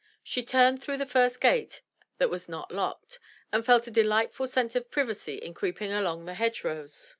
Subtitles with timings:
[0.23, 1.83] She turned through the first gate
[2.17, 3.19] that was not locked,
[3.51, 7.09] and felt a delightful sense of privacy in creeping along by the hedge rows.